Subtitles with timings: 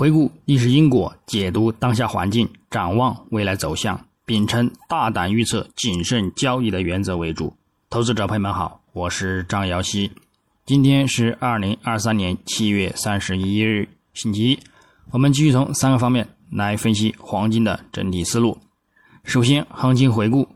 [0.00, 7.54] 回顾历史因果，解读当下环境，展望未来走向，秉承大胆预测、谨慎交易的原则为主。
[7.90, 10.10] 投资者朋友们好，我是张瑶希。
[10.64, 14.58] 今天是二零二三年七月三十一日，星期一。
[15.10, 18.56] 我们继续从三个方面来分析黄金的整体思路。
[19.24, 20.48] 首先，行情回顾，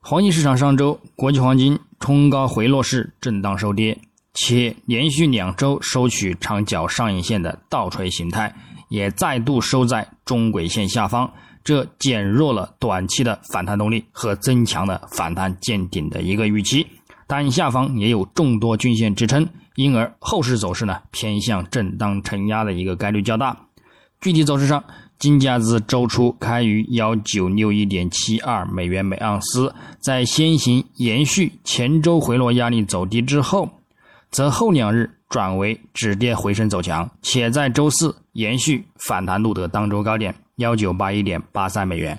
[0.00, 3.98] 黄金市场上周国际黄金冲高回落式震荡收跌，
[4.32, 8.56] 且连续两周收取长角上影线的倒锤形态。
[8.88, 11.30] 也再度收在中轨线下方，
[11.64, 16.86] 这减弱了短期的反弹动力和增强了反弹见顶的一个预期，
[17.26, 23.56] 但下方也有众多均线支撑，因而后市走势呢偏向震荡承压的一个概率较大。
[24.20, 24.82] 具体走势上，
[25.18, 33.75] 金价自周初开于幺九六一点七二美元每盎司，在先行延续前周回落压力走低之后，
[34.36, 35.10] 则后两日。
[35.28, 42.16] 转为止跌回升走强，且在周四延续反弹录得当周高点幺九八一点八三美元，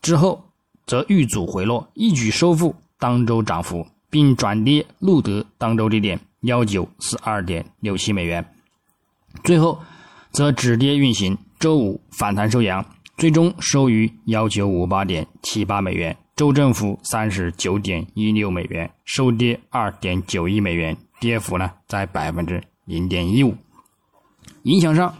[0.00, 0.44] 之后
[0.86, 8.46] 则遇阻回落，一举收复当周涨幅，并转跌录得当周低点幺九四二点六七美元，
[9.42, 9.82] 最后
[10.30, 20.96] 则止跌运行，周五反弹收阳，最终收于幺九五八点七八美元，周振幅三十九点一六美元，收跌二点九一美元。
[21.20, 23.56] 跌幅呢在百分之零点一五，
[24.62, 25.14] 影响上，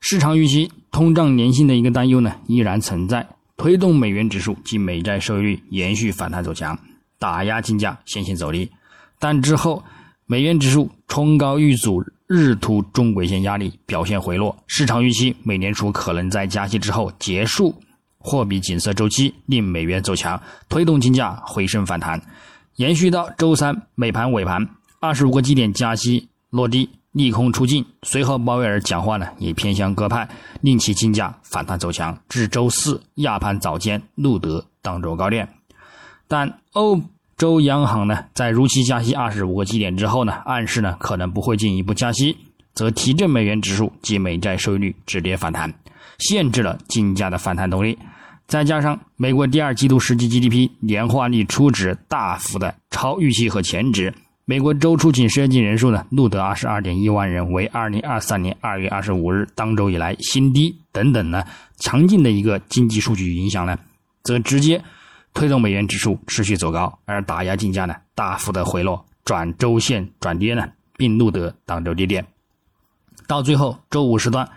[0.00, 3.26] 市场预期通胀粘性的一个担忧呢依然存在，
[3.56, 6.78] 推动美元指数及美债收益率延续反弹走强，
[7.18, 8.70] 打压金价先行走低。
[9.18, 9.82] 但之后
[10.26, 14.56] 美元指数冲高遇阻日图中轨线压力，表现回落。
[14.66, 17.74] 市场预期美联储可能在加息之后结束
[18.18, 22.20] 货币紧缩周期，令美元走强，推动金价回升反弹，
[22.76, 24.68] 延续到周三美盘尾盘。
[25.00, 27.84] 二十五个基点加息落地，利空出尽。
[28.02, 30.28] 随后鲍威尔讲话呢，也偏向鸽派，
[30.60, 35.48] 令其金价反弹走强，至周四亚盘早间录得当周高点。
[36.26, 37.00] 但欧
[37.36, 42.36] 洲央行呢，在如期加息二十五个基点之后呢，暗示呢可能不会进一步加息，
[42.74, 45.72] 则提振美元指数及美债收益率止跌反弹，
[46.18, 47.96] 限制了金价的反弹动力。
[48.48, 54.12] 再加上美国第二季度实际 GDP 年化率初值大幅的超预期和前值。
[54.50, 60.74] 美国周出勤失业金人数呢，录得二十二点一万人，为二零二三年二月二十五日当周以来新低。
[60.90, 61.44] 等等呢，
[61.76, 63.76] 强劲的一个经济数据影响呢，
[64.22, 64.82] 则直接
[65.34, 70.66] 推动美元指数持续走高，而打压金价呢，大幅的回落，转周线转跌呢，
[70.96, 72.26] 并录得当周低点。
[73.26, 74.48] 到最后周五时段，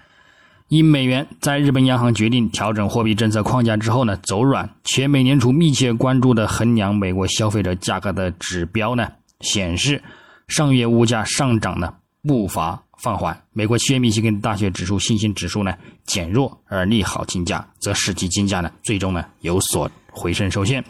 [0.70, 9.06] 因美元在日本央行决定调整货币政策框架之后呢，走软，且美联储密切关注的衡量美国消费者价格的指标呢。
[9.42, 10.02] 显示
[10.48, 11.94] 上月物价上涨的
[12.24, 15.74] 步伐放缓，美国七月密歇根大学指数信心指数呢
[16.06, 20.84] 减弱，而利好金价，则使其金价呢最终呢有所回升受限。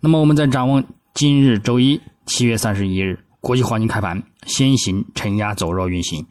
[0.00, 0.82] 那么我们再展望
[1.14, 6.26] 今日周一七月三十一日，国际黄金开盘先行承压走弱运行，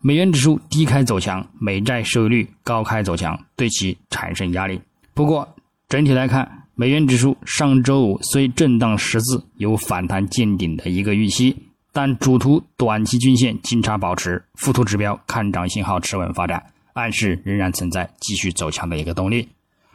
[0.00, 4.80] 美元指数低开走强，美债收益率高开走强，对其产生压力。
[5.14, 5.48] 不过
[5.88, 6.62] 整体来看。
[6.78, 11.56] 美元指数上周五虽震荡十字，有反弹见顶的一个预期，
[11.90, 19.48] 但主图短期均线金叉保持，副图指标看涨信号持稳发展，暗示仍然存在继续走强的一个动力，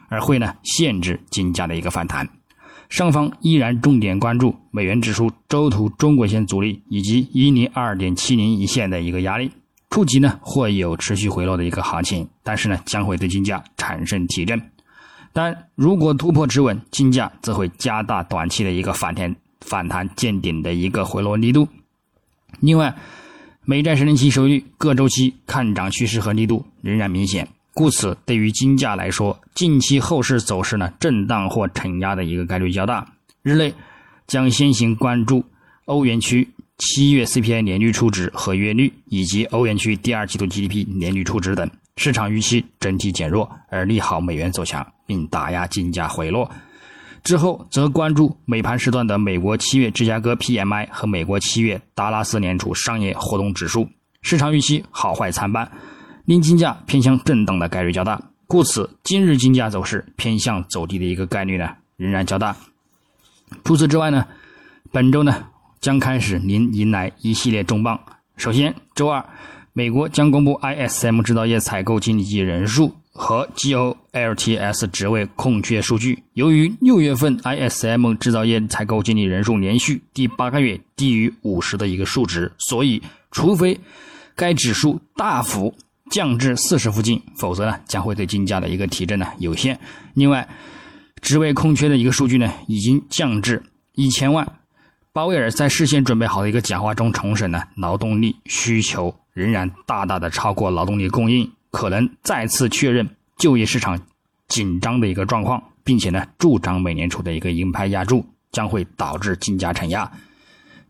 [0.09, 2.27] 而会呢限制金价的一个反弹。
[2.89, 9.51] 上方依然重点关注美元指数周图中轨线阻力以及一零二点七零一线的一个压力，
[9.91, 14.59] 触及呢会有持续回落的一个行情，但是呢将会对金价产生提振。
[15.33, 21.67] 但如果突破止稳，金价则会加大短期的一个反弹反弹见顶的一个回落力度。
[22.59, 22.93] 另外，
[23.63, 33.07] 美债十年期收益率各周期看涨趋势和力度仍然明显，故此对于金价来说，近期后市走势呢震荡或承压的一个概率较大。
[33.41, 33.73] 日内
[34.27, 35.45] 将先行关注
[35.85, 41.69] 欧元区七月 CPI 年率初值和月率，以及欧元区第二季度 GDP 年率初值等。
[42.03, 46.49] 市场预期整体减弱，而利好美元走强，并打压金价回落。
[47.23, 53.87] 之后则关注美盘时段的美国七月芝加哥 PMI 和美国七月达拉斯联储商业活动指数。
[54.23, 55.71] 市场预期好坏参半，
[56.25, 58.19] 令金价偏向震荡的概率较大。
[58.47, 62.55] 故此，今日金价走势偏向走低的一个概率呢仍然较大。
[63.63, 64.25] 除此之外呢，
[64.91, 65.45] 本周呢
[65.79, 67.99] 将开始迎迎来一系列重磅。
[68.37, 69.23] 首先，周二。
[69.73, 76.21] 美国将公布 ISM 制造业采购经理级人数和 GOLTS 职位空缺数据。
[76.33, 83.01] 由于六月份 ISM 制造业采购经理人数连续第八个月低于五十的一个数值，所以
[83.31, 83.79] 除非
[84.35, 85.73] 该指数大幅
[86.09, 89.79] 降至四十附近，否则呢将会对金价的一个提振呢有限。
[90.15, 90.45] 另外，
[91.21, 93.63] 职位空缺的一个数据呢已经降至
[93.95, 94.45] 一千万。
[95.13, 103.07] 鲍威尔在事先准备好的一个讲话中重申呢，劳动力需求仍然大大的超过劳动力供应，可能再次确认
[103.37, 103.99] 就业市场
[104.47, 110.11] 紧张的一个状况，并且呢助长美联储的一个鹰派压注，将会导致金价承压。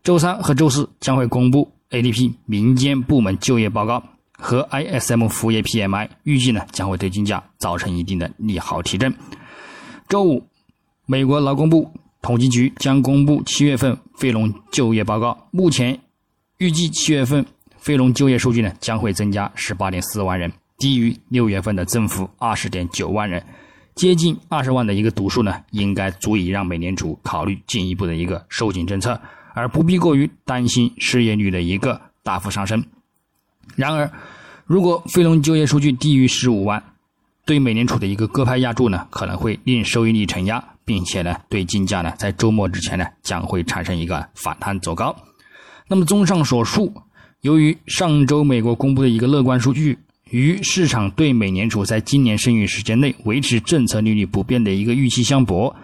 [0.02, 4.02] 周三和周四将会公布 ADP 民间部门就业报告
[4.32, 9.14] 和 ISM 服务业 PMI，预计呢将会对金价造成一定的利好提振。
[10.08, 10.46] 周五，
[11.06, 11.92] 美国劳工部。
[12.22, 15.98] 统计局将公布七月份非农就业报告，目前
[16.58, 17.44] 预计七月份
[17.82, 23.44] 非农就业数据呢将会增加十八点四万人，低于六月份的增幅二十点九万人，
[23.96, 29.20] 接近二十万的一个读数呢，应该足以让美联储考虑进一步的一个收紧政策，
[29.52, 32.84] 而不必过于担心失业率的一个大幅上升。
[33.74, 34.08] 然而，
[34.64, 36.80] 如果非农就业数据低于十五万，
[37.44, 40.64] 对美联储的一个鸽派压注呢，可能会令收益率承压。
[40.84, 45.14] 并且呢，对金价呢，在周末之前呢，将会产生一个反弹走高。
[45.86, 46.92] 那么，综上所述，
[47.42, 49.98] 由于上周美国公布的一个乐观数据，
[50.30, 55.74] 与市场对美联储在今年剩余时间内维持政策利率不变的一个预期相搏，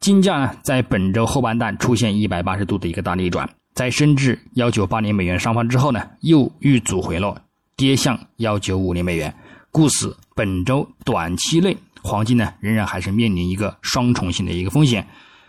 [0.00, 7.40] 金价呢，在本周后半段出现一百八十度的一个大逆转，在升至幺九八零美元上方之后呢，又遇阻回落，
[7.76, 9.32] 跌向幺九五零美元。
[9.70, 11.76] 故此，本周短期内。
[12.02, 15.06] 黄金呢，仍然还是面临一个双重性的一个风险。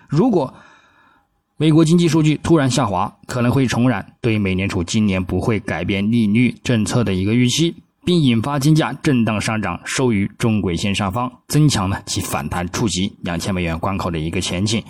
[0.07, 0.53] 如果
[1.59, 7.75] 美国经济数据突然下滑，可能会重燃对美联储今年不会改变利率政策的一个预期，
[8.05, 14.83] 并引发金价震荡上涨，收于中轨线上方，增强呢其反弹触及两千美元关口的一个前景。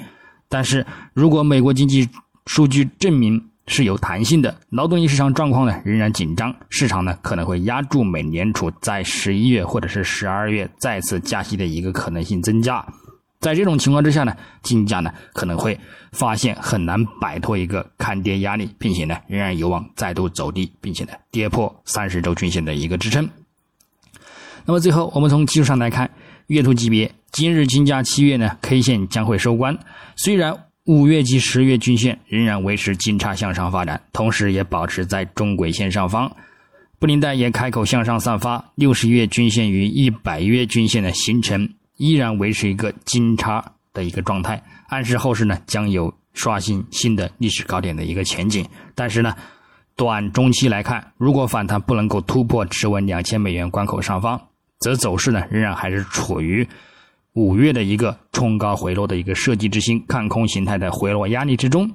[0.49, 2.09] 但是如果美国经济
[2.45, 12.85] 数据证明，是有弹性的，劳动力市场状况呢仍然紧张，市场呢可能会压住美联储在十一月或者是十二月再次加息的一个可能性增加。
[13.39, 15.79] 在这种情况之下呢，金价呢可能会
[16.11, 23.29] 发现很难摆脱一个看跌压力，并且呢仍然有望再度走低，并且呢跌破三十周均线的一个支撑。
[24.65, 26.09] 那么最后，我们从技术上来看，
[26.47, 29.77] 月图级别，今日金价七月呢 K 线将会收官，
[30.15, 30.63] 虽然。
[30.87, 36.33] 五月及十月均线仍然维持金叉向上发展，同时也保持在中轨线上方。
[36.97, 43.63] 布林带也开口向上散发，六十月均线与一百月均线的形成依然维持一个金叉
[43.93, 48.65] 的一个状态，暗示后市呢将有刷新新的历史高点的一个前景。
[48.95, 49.35] 但是呢，
[49.95, 54.39] 短中期来看，如果反弹不能够突破持稳两千美元关口上方，
[54.79, 56.67] 则走势呢仍然还是处于。
[57.33, 61.87] 五月的一个冲高回落的一个设计之星看空形态的回落压力之中，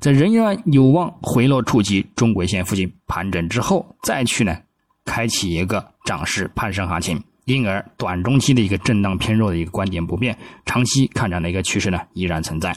[0.00, 4.56] 在仍然有望回落触及中轨线附近盘整之后，再去呢
[5.04, 12.76] 开启一个涨势攀升行情，因而短中期的一个震荡偏弱的一个观点不变，长期看涨的一个趋势呢依然存在。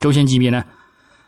[0.00, 0.64] 周线级别呢，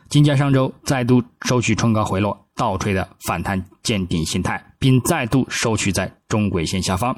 [0.09, 7.15] 金价上周再度收取冲高回落倒锤的反弹见顶形态，并再度收取在中轨线下方，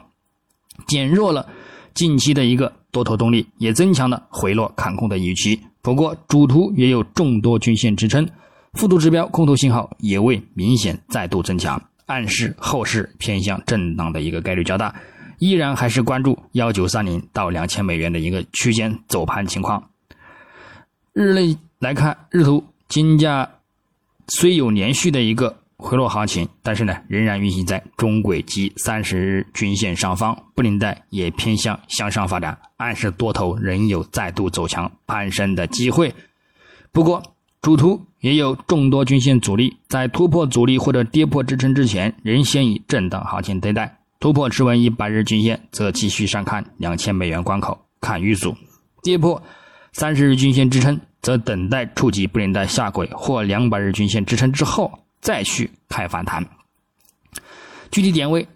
[0.86, 1.48] 减弱了
[1.94, 2.74] 近期的一个。
[2.94, 8.30] 多头动力也增强了回落看空的预期，不过主图也有众多均线支撑，
[8.74, 14.94] 复图指标空头信号也未明显再度增强，暗示后市偏向震荡的一个概率较大，
[15.40, 19.90] 依然还是关注幺九三零到两千美元的一个区间走盘情况。
[21.14, 23.50] 日内来看，日图金价
[24.28, 25.58] 虽有连续的一个。
[25.76, 36.16] 回落行情，但是呢，仍然运行在中轨及三十日均线上方，布林带也偏向向上发展，暗示多头仍有再度走强攀升的机会。
[36.94, 37.22] 不过，
[37.62, 43.98] 主图也有众多均线阻力，在突破阻力或者跌破支撑之前，仍先以震荡行情对待。
[44.24, 48.54] 突破持稳一百日均线，则继续上看两千美元关口，看遇阻；
[49.02, 49.44] 跌破
[49.92, 54.90] 三十日均线支撑，则等待触及布林带下轨或两百日均线支撑之后。
[55.20, 56.46] 再去开反弹，
[57.92, 58.48] 具体点位，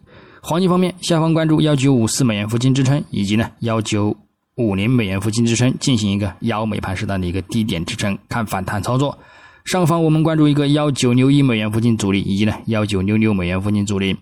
[0.42, 4.16] 黄金方面，下方关注幺九五四美元附近支撑，以及呢幺九
[4.56, 9.20] 五零美元附近支撑，进行一个幺美盘时段的一个低点支撑，看反弹操作。
[9.66, 14.16] 上方我们关注一个幺九六一美元附近阻力，以及呢幺九六六美元附近阻力，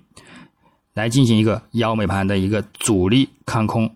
[0.95, 3.93] 来进行一个幺美盘的一个阻力看空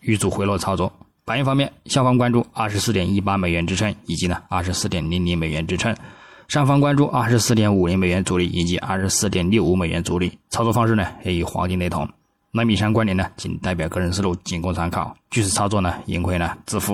[0.00, 0.90] 遇阻回落操作。
[1.24, 5.94] 白银方面，下方关注二十四点一八美元支撑，以及呢二十四点零零美元支撑。
[6.46, 12.08] 上方关注二十四点五零美元阻力以及二十四点六五美元阻力，操作方式呢也与黄金雷同。
[12.52, 15.14] 那以上观点呢仅代表个人思路，仅供参考。
[15.30, 16.86] 据此操作呢，盈亏呢自负。